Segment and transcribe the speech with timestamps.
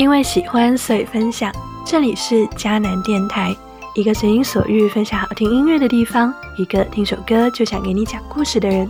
[0.00, 1.52] 因为喜欢，所以分享。
[1.84, 3.54] 这里是迦南电台，
[3.94, 8.88] 一个随心所欲分享好听音乐的地方，一个听首歌就想给你讲故事的人。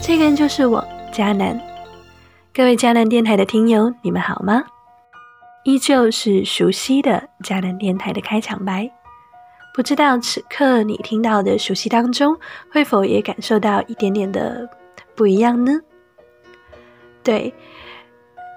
[0.00, 0.80] 这个人就是我，
[1.12, 1.60] 迦南。
[2.54, 4.62] 各位迦南电台的听友，你们好吗？
[5.64, 8.88] 依旧是熟悉的迦南电台的开场白。
[9.74, 12.36] 不知道此刻你听到的熟悉当中，
[12.70, 14.68] 会否也感受到一点点的
[15.16, 15.72] 不一样呢？
[17.24, 17.52] 对。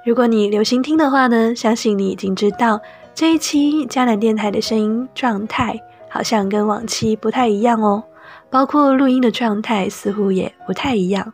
[0.07, 2.79] 如果你留心听的话呢，相信你已经知道
[3.13, 5.77] 这一期迦南电台的声音状态
[6.09, 8.05] 好像跟往期不太一样哦，
[8.49, 11.33] 包括录音的状态似乎也不太一样。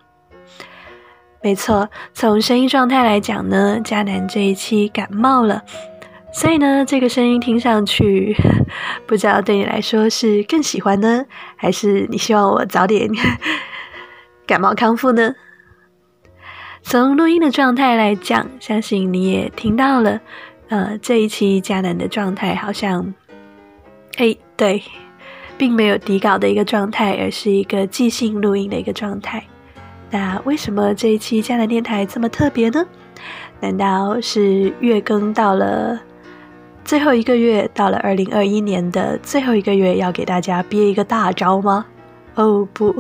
[1.44, 5.62] 没错，从声音状态来讲呢，迦南这一期感冒了，
[6.34, 8.36] 所以呢，这个声音听上去
[9.06, 11.24] 不知道对你来说是更喜欢呢，
[11.56, 13.08] 还是你希望我早点
[14.48, 15.36] 感冒康复呢？
[16.84, 20.20] 从录音的状态来讲，相信你也听到了，
[20.68, 23.14] 呃，这一期迦南的状态好像，
[24.18, 24.84] 哎，对，
[25.58, 29.44] 并没有底稿的一个状态，而是一个即兴录音的一个状态。
[30.12, 32.86] 那为什么这一期迦南电台这么特别呢？
[33.60, 36.00] 难道是月更到了
[36.84, 41.86] 最后一个月，到了二零二一年的最后一个月，要给大家憋一个大招吗？
[42.36, 42.94] 哦不。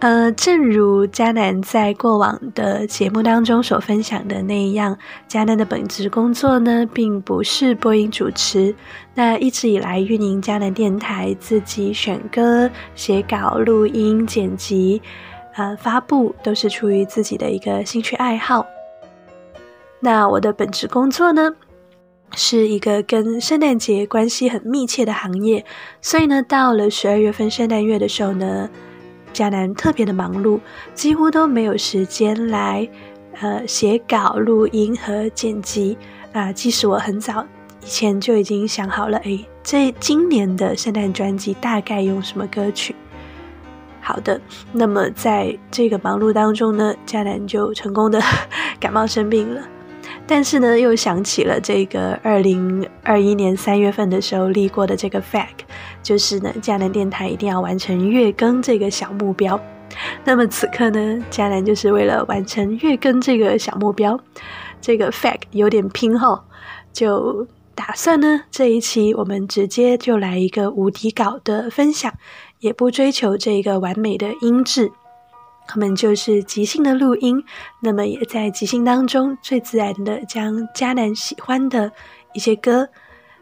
[0.00, 4.96] 呃，正如迦南在过往的节目当中所分享的那样，
[5.28, 8.72] 迦南的本职工作呢，并不是播音主持。
[9.14, 15.02] 那一直以来运营迦南电台，自己选歌、写稿、录音、剪辑，
[15.56, 18.64] 呃，发布，都是出于自己的一个兴趣爱好。
[19.98, 21.50] 那我的本职工作呢，
[22.36, 25.64] 是一个跟圣诞节关系很密切的行业，
[26.00, 28.70] 所以呢，到了十二月份圣诞月的时候呢。
[29.32, 30.60] 迦南特别的忙碌，
[30.94, 32.88] 几乎都没有时间来，
[33.40, 35.96] 呃，写稿、录音和剪辑
[36.32, 36.52] 啊。
[36.52, 37.46] 即使我很早
[37.82, 42.94] 以前就已经想好了，哎，这今年的圣诞专辑大概用什么歌曲？
[44.00, 44.40] 好的，
[44.72, 48.20] 那么在这个忙碌当中呢，迦南就成功的
[48.80, 49.60] 感冒生病了。
[50.30, 55.60] 但是呢，又想起了这个二零二一年三月份的时候立过的这个 fact，
[56.02, 59.58] 就是呢，迦南电台一定要完成月更这个小目标。
[60.24, 64.20] 那么此刻呢，迦南就是为了完成月更这个小目标，
[64.82, 66.38] 这个 fact 有点拼后，
[66.92, 72.12] 就打算呢这一期我们直接就来一个无底稿的分享，
[72.60, 74.92] 也不追求这个完美的音质。
[75.68, 77.44] 他们就是即兴的录音，
[77.80, 81.92] 那么也在即兴当中最自然的将迦南喜欢的
[82.32, 82.88] 一些歌，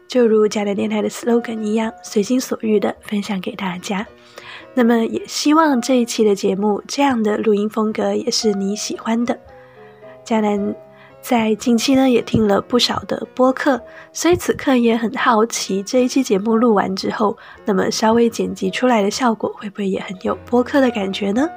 [0.09, 4.05] 就如迦南电台的 slogan 一样，随心所欲的分享给大家。
[4.73, 9.39] 那么也希望这一期的节目这样的录音风格也是你喜欢的。
[10.23, 10.75] 迦南
[11.21, 21.47] 在近期呢也听了不少的播客，所以此刻也很好奇这一期节目录完之后，那么稍微剪辑出来的效果会不会也很有播客的感觉呢？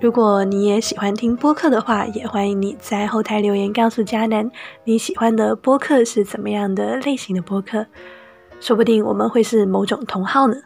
[0.00, 4.50] 如果你也喜欢听播客的话，也欢迎你在后台留言告诉佳南
[4.84, 7.84] 你喜欢的播客是怎么样的类型的播客，
[8.60, 10.56] 说不定我们会是某种同好呢。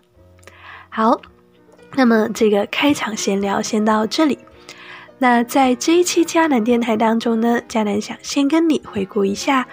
[0.89, 1.21] 好，
[1.97, 4.39] 那么这个开场闲聊先到这里。
[5.19, 9.67] 那在这一期迦南电台当中呢，迦南想先跟你回顾一下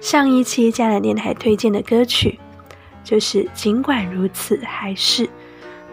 [0.00, 2.40] 上一期迦南电台推荐的歌曲，
[3.04, 5.28] 就是尽管如此还是。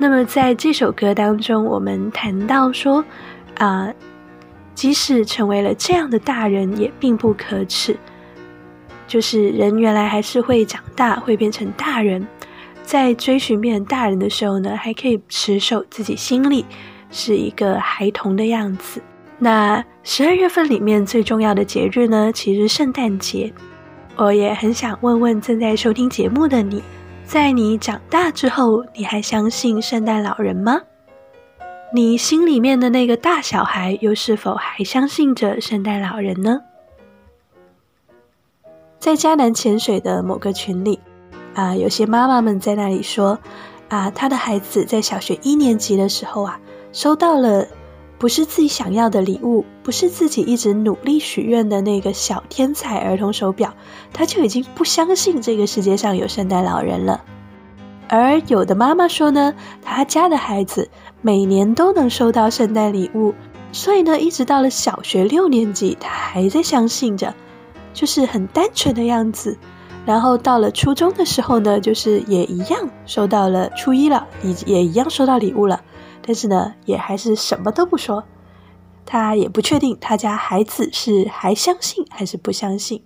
[0.02, 3.04] 那么在这首歌当中，我们谈到说，
[3.58, 3.94] 啊，
[4.74, 7.98] 即使成为了这样的大人，也并不可耻。
[9.06, 12.26] 就是人原来还是会长大，会变成大人，
[12.82, 16.64] 在追寻变成大人的时候呢，还可以持守自己心里
[17.12, 19.02] 是一个孩童的样子。
[19.38, 23.52] 那十二月份里面最重要的节日呢，其实圣诞节。
[24.16, 26.82] 我也很想问问正在收听节目的你。
[27.30, 30.82] 在你长大之后，你还相信圣诞老人吗？
[31.94, 36.62] 你心里面的那个大小孩，又是否还相信着圣诞老人呢？
[38.98, 41.00] 在迦南潜水的某个群里，
[41.54, 43.38] 啊，有些妈妈们在那里说，
[43.90, 46.60] 啊，他的孩子在小学一年级的时候啊，
[46.92, 47.68] 收到了。
[48.20, 53.74] 不是自己想要的礼物，不是自己一直努力许愿的那个小天才儿童手表，
[54.12, 57.24] 他就已经不相信这个世界上有圣诞老人了。
[58.10, 60.90] 而有的妈妈说呢，他家的孩子
[61.22, 63.34] 每年都能收到圣诞礼物，
[63.72, 67.34] 所以呢，一直到了小学六年级，他还在相信着，
[67.94, 69.58] 就是很单纯的样子。
[70.06, 75.82] 然后到了初中的时候呢，就是也一样收到了初一了，也也一样收到礼物了。
[76.22, 78.24] 但是呢，也还是什么都不说。
[79.06, 83.04] 他也不确定他家孩子是还相信还是不相信。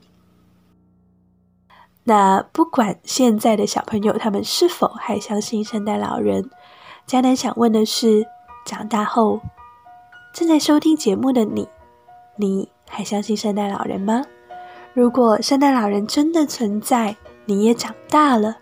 [2.03, 6.49] 那不管现在的小朋友他们是否还相信圣诞老人，
[7.07, 8.25] 迦南想问的是：
[8.65, 9.39] 长大后
[10.33, 11.69] 正在收听节目的你，
[12.35, 14.21] 你还相信圣诞老人吗？
[14.93, 17.15] 如果圣诞老人真的存在，
[17.45, 18.57] 你也长大了。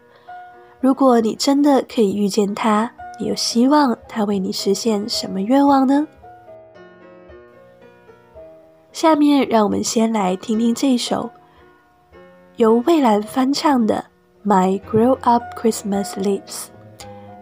[0.80, 6.08] 如果你真的可以遇见他，你又希望他为你实现什么愿望呢？
[8.92, 11.30] 下面让我们先来听听这首
[12.56, 14.04] 由蔚蓝翻唱的
[14.50, 16.42] 《My Grow Up Christmas Lips》，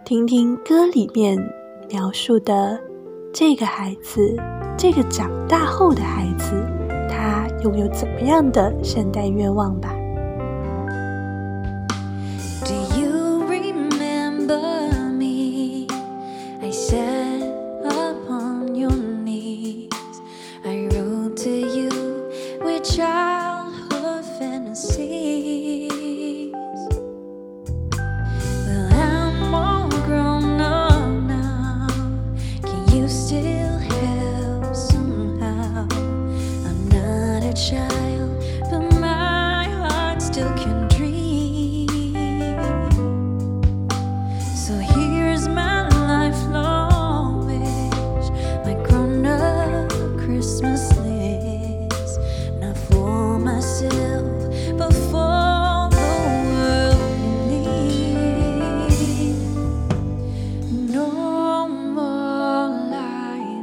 [0.04, 1.38] 听听歌里面
[1.88, 2.78] 描述的
[3.34, 4.36] 这个孩子，
[4.78, 6.62] 这个长大后的孩子。
[7.10, 9.96] 他拥有怎么样的圣诞愿望吧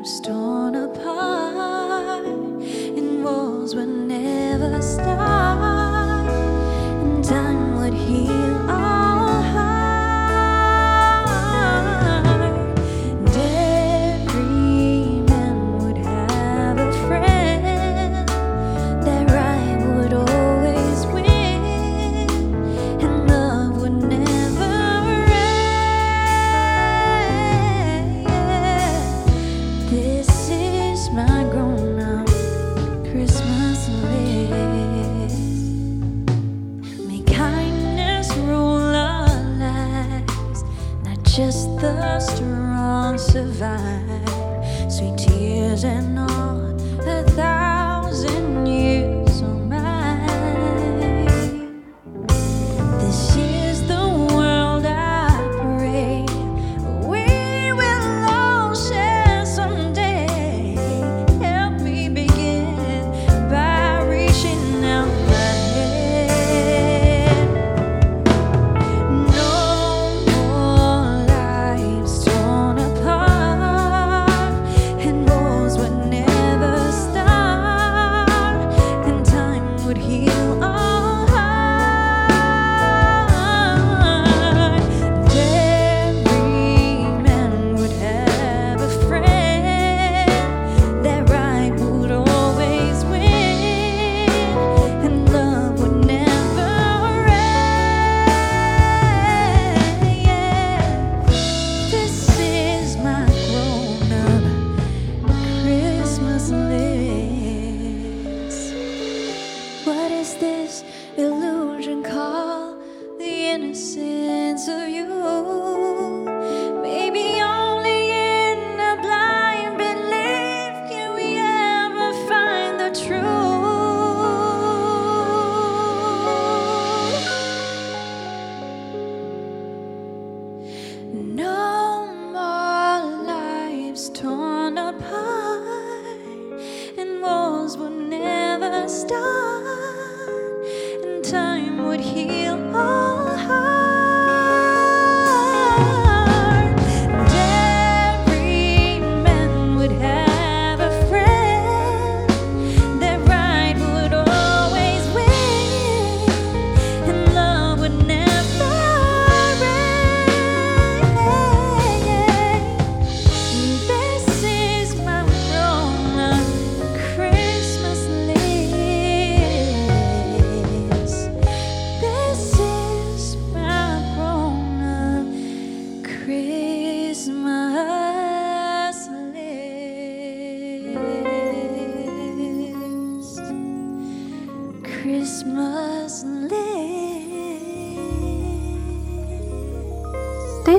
[0.07, 0.36] storm.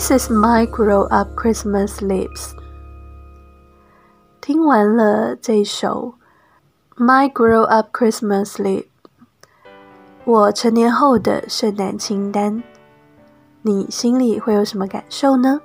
[0.07, 2.51] ？This is my grow up Christmas lips。
[4.39, 6.13] 听完了这首
[7.03, 8.85] 《My Grow Up Christmas List》，
[10.23, 12.63] 我成年后的圣诞清单，
[13.63, 15.59] 你心里会有什么感受呢？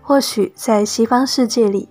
[0.00, 1.90] 或许在西方世界里，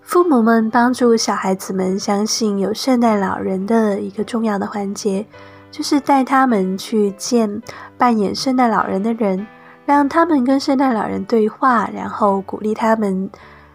[0.00, 5.26] 父母们帮助小孩子们相信有圣诞老人的一个重要的环节，
[5.70, 7.60] 就是带他们去见
[7.98, 9.46] 扮演圣诞老人的人，
[9.88, 13.30] 让他们跟圣诞老人对话，然后鼓励他们。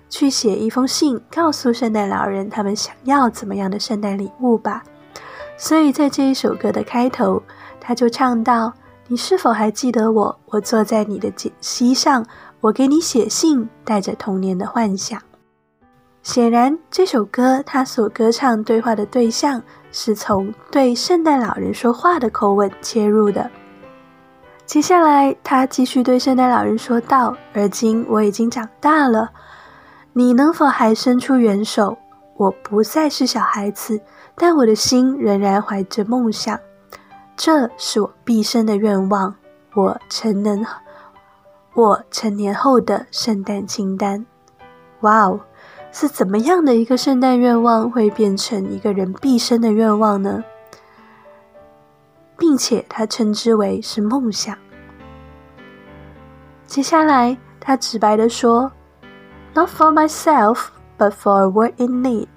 [0.10, 4.84] 去写一封信，告诉圣诞老人他们想要怎么样的圣诞礼物吧。
[5.58, 7.42] 所以在这一首歌的开头，
[7.82, 8.72] 他就唱到
[9.10, 10.40] ：“你是否还记得我？
[10.46, 12.24] 我坐在你的简膝上，
[12.62, 15.20] 我给你写信，带着童年的幻想。”
[16.22, 19.60] 显然，这首歌他所歌唱对话的对象
[19.92, 23.50] 是从对圣诞老人说话的口吻切入的。
[24.66, 29.32] 接下来，他继续对圣诞老人说道：“而今我已经长大了。”
[30.14, 31.98] 你能否还伸出援手？
[32.38, 34.02] 我不再是小孩子，
[34.36, 36.60] 但我的心仍然怀着梦想。
[37.36, 39.36] 这是我毕生的愿望。
[39.76, 40.66] 我成能，
[41.74, 44.26] 我成年后的圣诞清单。
[45.02, 45.40] 哇哦，
[45.92, 50.44] 是怎么样的一个圣诞愿望会变成一个人毕生的愿望呢？
[52.44, 54.54] 并且他称之为是梦想。
[56.66, 58.70] 接下来，他直白的说。
[59.54, 60.66] Not for myself,
[60.98, 62.28] but for what in need。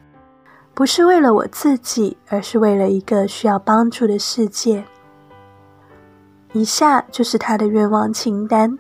[0.74, 4.84] 不是为了我自己，而是为了一个需要帮助的世界。
[6.52, 8.78] 以下就是他的愿望清单：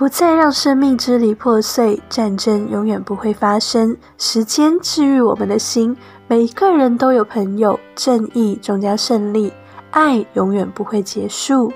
[0.00, 5.94] 不再让生命支离破碎，战争永远不会发生，时间治愈我们的心，
[6.26, 9.52] 每一个人都有朋友，正义终将胜利，
[9.90, 11.70] 爱永远不会结束。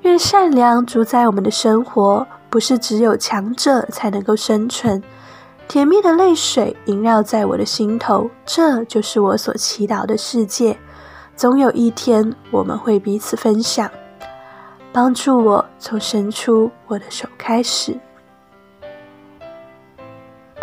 [0.00, 5.02] 愿善良主宰我们的生活，不是只有强者才能够生存。
[5.68, 10.74] 甜蜜的泪水萦绕在我的心头，这就是我所祈祷的世界。
[11.36, 13.90] 总有一天，我们会彼此分享，
[14.96, 17.94] 帮助我从伸出我的手开始。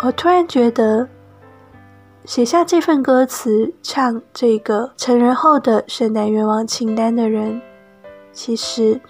[0.00, 1.08] 我突然觉得，
[2.24, 7.62] 写下这份歌词，唱这个成人后的圣诞愿望清单的人。
[8.32, 9.00] 其实，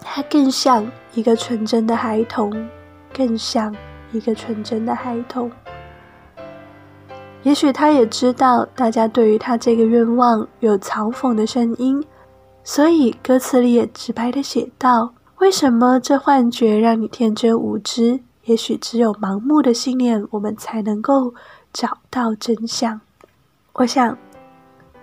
[0.00, 2.66] 他更像一个纯真的孩童，
[3.14, 3.76] 更像
[4.10, 5.52] 一个纯真的孩童。
[7.42, 12.02] 也许他也知道大家对于他这个愿望有嘲讽的声音，
[12.62, 18.20] 所以歌词里也直白的写道：“为什么这幻觉让你天真无知？
[18.44, 21.34] 也许只有盲目的信念，我们才能够
[21.72, 23.00] 找到真相。”
[23.74, 24.16] 我想，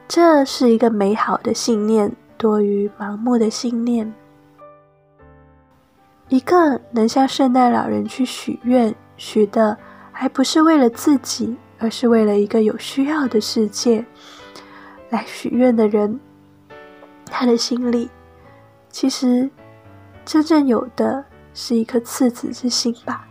[0.07, 2.15] 这是一个美好的信念。
[2.37, 4.13] 多于盲目的信念。
[6.29, 9.75] 一个能向圣诞老人去许愿，许的
[10.11, 14.05] 还不是为了自己，而是为了一个有需要的世界
[15.09, 16.19] 来许愿的人，
[17.29, 18.09] 他的心里
[18.89, 19.49] 其实
[20.25, 23.27] 真正有的是一颗赤子之心吧。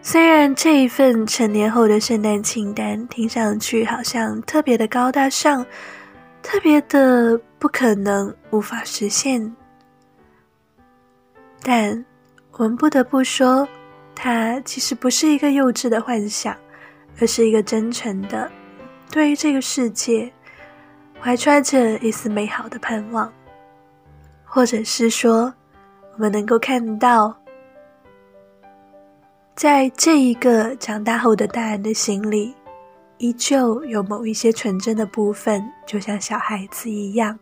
[0.00, 5.64] 虽然这一份成年后的圣诞清单听上去好像特别的高大上，
[6.42, 9.54] 特别的不可能无法实现，
[11.62, 12.04] 但
[12.52, 13.68] 我们不得不说，
[14.14, 16.56] 它其实不是一个幼稚的幻想，
[17.20, 18.50] 而是一个真诚的，
[19.10, 20.32] 对于这个世界
[21.20, 23.30] 怀揣着一丝美好的盼望，
[24.44, 25.52] 或者是说，
[26.14, 27.36] 我们能够看到。
[29.54, 32.54] 在这一个长大后的大人的心里，
[33.18, 37.36] 依旧有某一些纯真的部分，就像小孩子一样。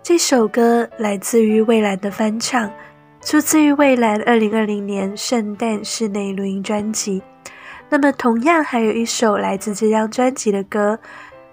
[0.00, 2.70] 这首歌来自于蔚蓝的翻唱，
[3.20, 7.20] 出自于蔚蓝二零二零年圣诞室内录音专辑。
[7.90, 10.98] 那么，同样还有一首来自这张专辑的歌，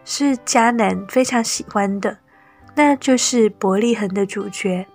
[0.04, 2.18] 是迦南非常喜欢的，
[2.76, 4.86] 那就是伯利恒的主角。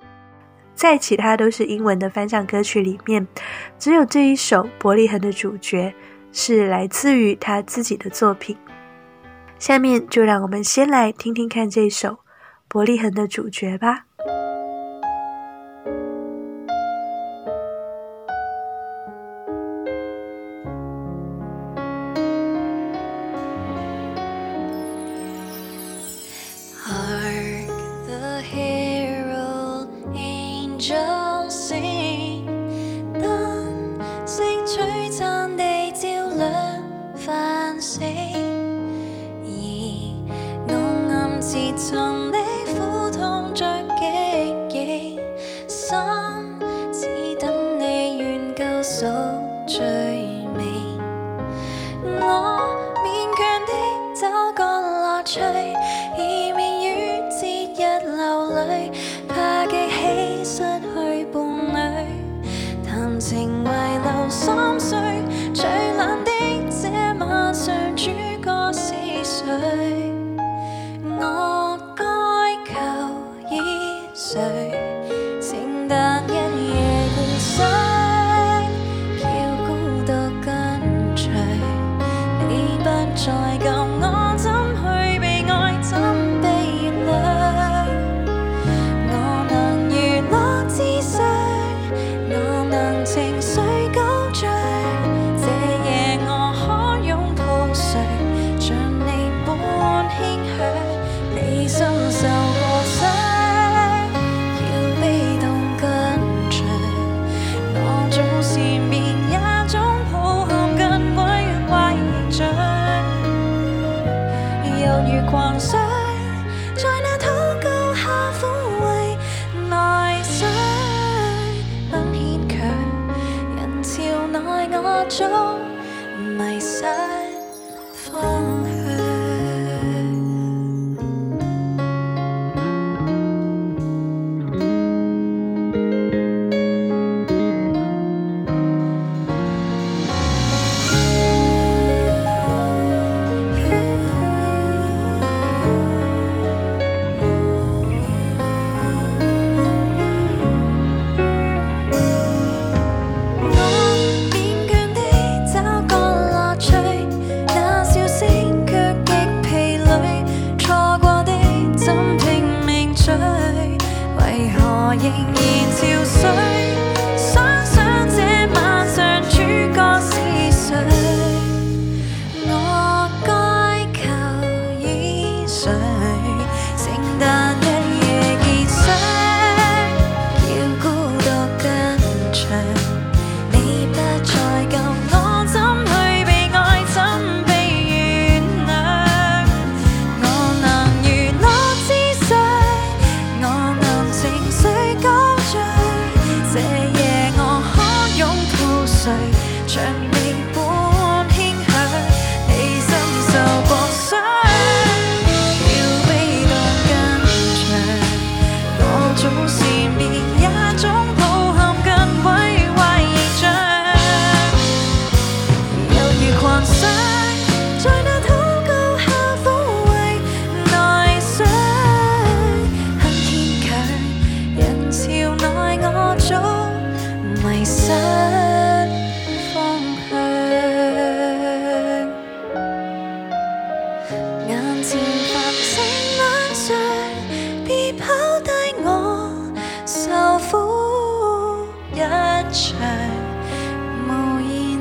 [0.75, 3.27] 在其他都是英文的翻唱歌曲里面，
[3.79, 5.95] 只有这一首《伯利恒》的主角
[6.33, 8.57] 是来自于他自己的作品。
[9.59, 12.09] 下面就让我们先来听听看这首
[12.69, 14.07] 《伯利恒》的主角吧。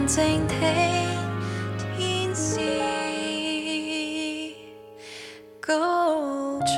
[0.10, 0.66] 靜聽
[1.96, 2.60] 天使
[5.60, 6.70] 高唱。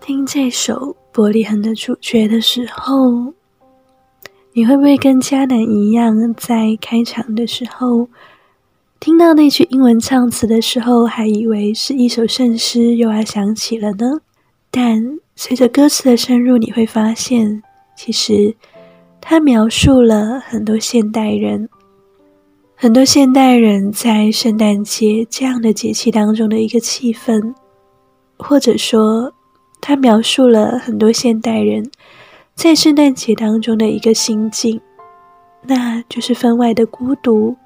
[0.00, 3.34] 听这首《玻璃痕》的主角的时候，
[4.54, 8.08] 你会不会跟迦南一样，在开场的时候
[9.00, 14.20] 听到那句英文唱词的时候，还以为是一首圣诗又要响起了呢？
[14.70, 17.62] 但随着歌词的深入，你会发现，
[17.96, 18.54] 其实
[19.22, 21.70] 它描述了很多现代人，
[22.76, 27.54] 很多现代人在圣诞节这样的节气当中的一个气氛，
[28.36, 29.32] 或者说。
[29.84, 31.90] 他描述了很多现代人
[32.62, 34.80] 在圣诞节当中的一个心境，
[35.62, 37.56] 那就是分外的孤独。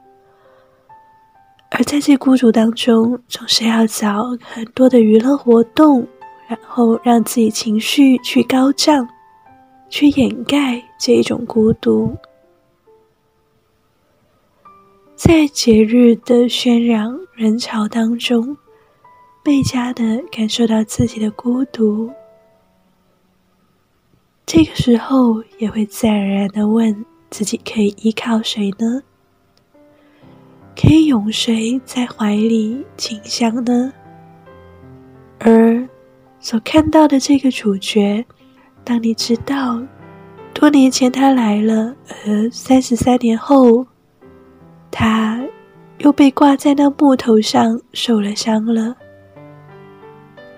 [1.70, 6.08] 而在这孤独当中，总是要找很多的娱乐活动，
[6.48, 9.06] 然后让自己情绪去高涨，
[9.90, 12.16] 去掩盖这一种孤独。
[15.14, 18.56] 在节日的喧嚷人潮当中。
[19.44, 22.10] 倍加的感受到自己的孤独，
[24.46, 29.02] 这个时候也会自然而然的问自己：可以依靠谁呢？
[30.80, 33.92] 可以拥谁在怀里清香呢？
[35.40, 35.88] 而
[36.38, 38.24] 所看到的这个主角，
[38.84, 39.82] 当你知道
[40.54, 43.84] 多年前他来了，而三十三年后，
[44.92, 45.44] 他
[45.98, 48.96] 又被挂在那木头上受了伤了。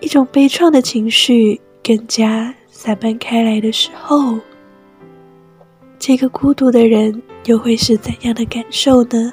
[0.01, 4.39] 一种悲怆的情绪更加散漫开来的时候，
[5.99, 9.33] 这个孤独的人又会是怎样的感受呢？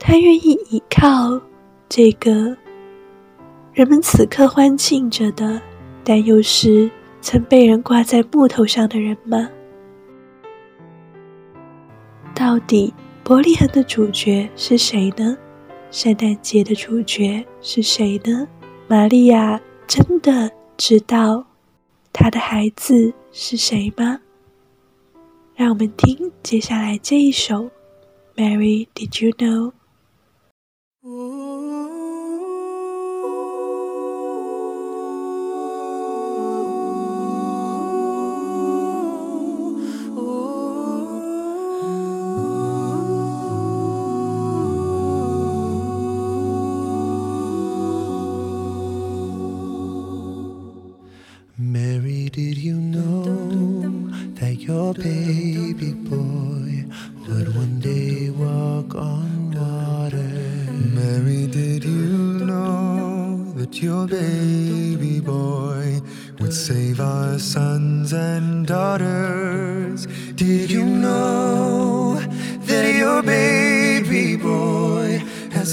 [0.00, 1.40] 他愿意依靠
[1.88, 2.56] 这个
[3.72, 5.62] 人们此刻欢庆着的，
[6.02, 9.48] 但又是曾被人挂在木头上的人吗？
[12.34, 12.92] 到底
[13.22, 15.38] 伯利恒的主角是谁呢？
[15.92, 18.44] 圣诞节的主角是谁呢？
[18.88, 21.46] 玛利亚真的知道
[22.14, 24.20] 他的孩子是谁吗？
[25.56, 27.64] 让我们听接下来这一首
[28.36, 29.72] 《Mary Did You Know》。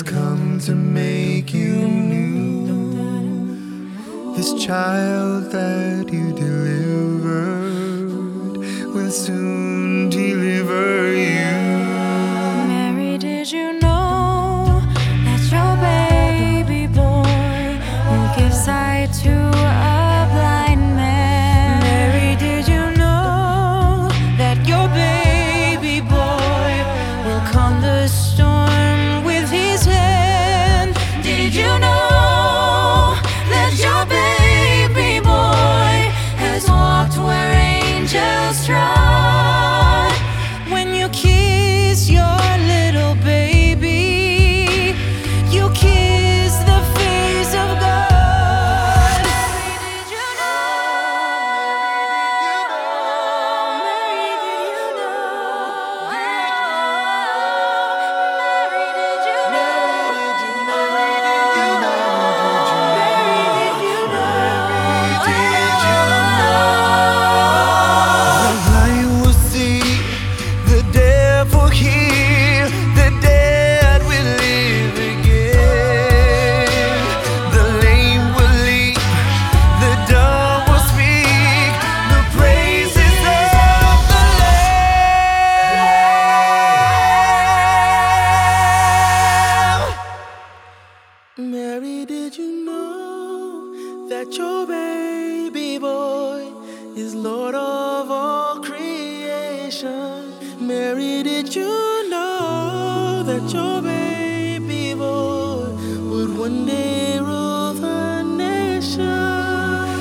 [0.03, 2.65] Come to make you new?
[4.35, 7.37] This child that you delivered
[8.93, 9.50] will soon
[101.23, 105.67] did you know that your baby boy
[106.09, 109.05] would one day rule the nation?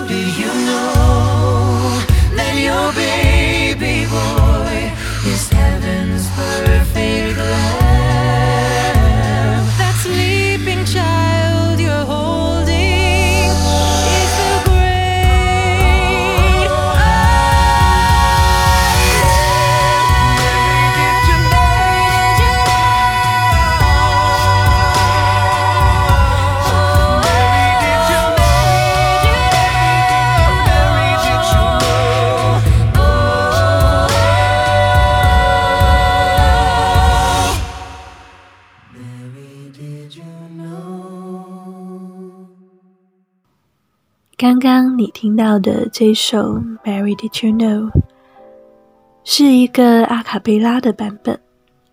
[0.08, 2.00] Did you know
[2.36, 4.92] that your baby boy
[5.30, 6.69] is heaven's perfect
[39.80, 40.24] Did you
[40.58, 42.44] know?
[44.36, 47.90] 刚刚你听到的这首《Mary Did You Know》
[49.24, 51.40] 是一个阿卡贝拉的版本，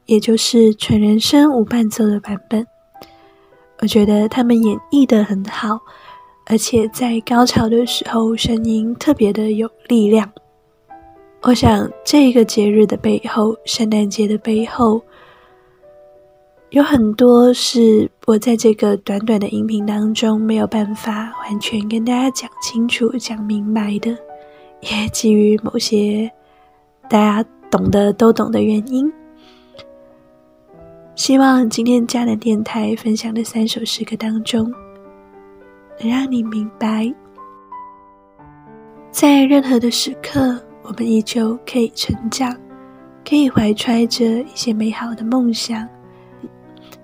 [0.05, 2.67] 也就是纯人声无伴奏的版本。
[3.79, 5.79] 我觉得他们演绎的很好，
[6.47, 10.29] 而且在高潮的时候声音特别的有力量。
[11.43, 15.01] 我想这个节日的背后，圣诞节的背后，
[16.71, 24.11] 有很多是我在这个短短的音频当中没有办法完全跟大家讲清楚、讲明白的，
[24.81, 26.29] 也基于某些
[27.09, 29.09] 大家懂得都懂的原因。
[31.15, 34.69] 希望今天佳南电台分享的三首诗歌当中，
[36.01, 37.11] 能让你明白，
[39.09, 42.53] 在任何的时刻，我们依旧可以成长，
[43.27, 45.87] 可以怀揣着一些美好的梦想，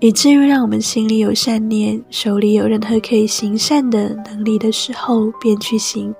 [0.00, 6.14] 以至于让我们心里有善念，手里有任何可以行善的能力的时候，便去行。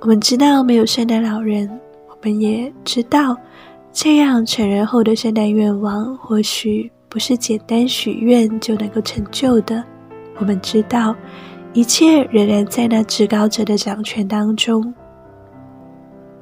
[0.00, 1.68] 我们知道没有圣诞老人，
[2.08, 3.36] 我们也知道
[3.92, 9.84] 这样成人后的圣诞愿望或许不是简单许愿就能够成就的。
[10.38, 11.14] 我们知道
[11.72, 14.92] 一切仍然在那至高者的掌权当中。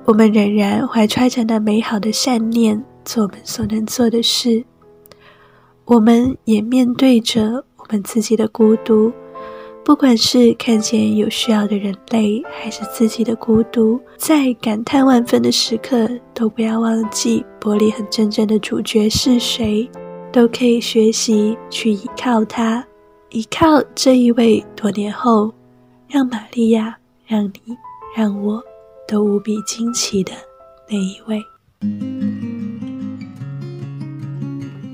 [0.06, 4.64] 我们仍然怀揣着那美好的善念，做我们所能做的事。
[5.90, 9.12] 我们也面对着我们自己的孤独。
[9.84, 19.90] 不管是看见有需要的人类，还是自己的孤独，在感叹万分的时刻，都不要忘记玻璃很真正的主角是谁，
[20.30, 22.86] 都可以学习去依靠他，
[23.30, 25.52] 依靠这一位多年后
[26.06, 27.76] 让玛利亚、让你、
[28.16, 28.62] 让我
[29.08, 30.30] 都无比惊奇的
[30.88, 32.59] 那一位。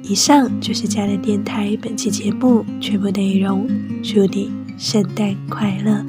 [0.09, 3.69] 以上就是家人电台本期节目全部内容，
[4.05, 4.53] 祝你。
[4.79, 6.05] 圣诞快乐！